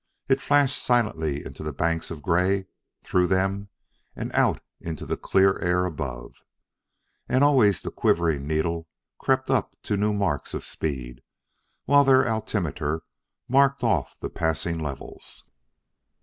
[0.27, 2.65] It flashed silently into the banks of gray,
[3.03, 3.69] through them,
[4.15, 6.41] and out into clear air above.
[7.29, 8.87] And always the quivering needle
[9.19, 11.21] crept up to new marks of speed,
[11.85, 13.03] while their altimeter
[13.47, 15.43] marked off the passing levels.